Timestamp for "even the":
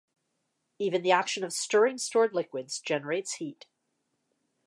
0.79-1.11